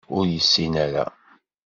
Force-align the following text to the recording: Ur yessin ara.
Ur 0.17 0.25
yessin 0.29 0.73
ara. 0.85 1.05